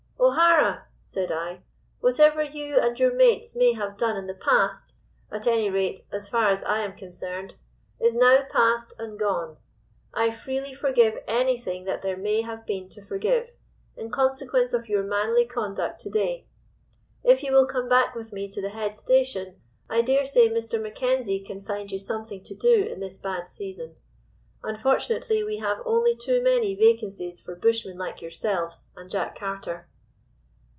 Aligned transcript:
"'O'Hara!' 0.23 0.85
said 1.01 1.31
I, 1.31 1.61
'whatever 1.99 2.41
you 2.43 2.77
and 2.79 2.97
your 2.99 3.13
mates 3.13 3.55
may 3.55 3.73
have 3.73 3.97
done 3.97 4.15
in 4.15 4.27
the 4.27 4.35
past—at 4.35 5.47
any 5.47 5.69
rate, 5.69 6.01
as 6.11 6.29
far 6.29 6.49
as 6.49 6.63
I 6.63 6.81
am 6.81 6.93
concerned—is 6.95 8.15
now 8.15 8.43
past 8.49 8.93
and 8.99 9.19
gone. 9.19 9.57
I 10.13 10.29
freely 10.31 10.73
forgive 10.73 11.17
anything 11.27 11.83
that 11.85 12.01
there 12.01 12.15
may 12.15 12.41
have 12.43 12.65
been 12.67 12.87
to 12.89 13.01
forgive, 13.01 13.55
in 13.97 14.09
consequence 14.11 14.73
of 14.73 14.87
your 14.87 15.03
manly 15.03 15.45
conduct 15.45 15.99
to 16.01 16.09
day. 16.09 16.45
If 17.23 17.43
you 17.43 17.51
will 17.51 17.65
come 17.65 17.89
back 17.89 18.15
with 18.15 18.31
me 18.31 18.47
to 18.49 18.61
the 18.61 18.69
head 18.69 18.95
station, 18.95 19.59
I 19.89 20.01
dare 20.01 20.27
say 20.27 20.49
Mr. 20.49 20.81
Mackenzie 20.81 21.43
can 21.43 21.61
find 21.61 21.91
you 21.91 21.99
something 21.99 22.43
to 22.43 22.55
do 22.55 22.83
in 22.83 22.99
this 22.99 23.17
bad 23.17 23.49
season. 23.49 23.95
Unfortunately, 24.63 25.43
we 25.43 25.57
have 25.57 25.81
only 25.83 26.15
too 26.15 26.41
many 26.43 26.75
vacancies 26.75 27.39
for 27.39 27.55
bushmen 27.55 27.97
like 27.97 28.21
yourselves 28.21 28.89
and 28.95 29.09
Jack 29.09 29.35
Carter. 29.37 29.87